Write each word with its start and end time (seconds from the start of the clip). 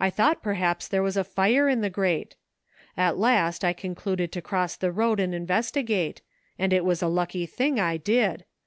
I 0.00 0.08
thought 0.08 0.42
perhaps 0.42 0.88
there 0.88 1.02
was 1.02 1.18
a 1.18 1.22
fire 1.22 1.68
in 1.68 1.82
the 1.82 1.90
grate. 1.90 2.34
At 2.96 3.18
last 3.18 3.62
I 3.62 3.74
concluded 3.74 4.32
to 4.32 4.40
cross 4.40 4.74
the 4.74 4.90
road 4.90 5.20
and 5.20 5.34
investigate, 5.34 6.22
and 6.58 6.72
it 6.72 6.82
was 6.82 7.02
a 7.02 7.08
lucky 7.08 7.44
thing 7.44 7.78
I 7.78 7.98
did. 7.98 8.46